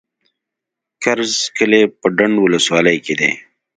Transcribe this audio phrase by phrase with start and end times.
[1.03, 3.31] کرز کلی په ډنډ ولسوالۍ کي دی.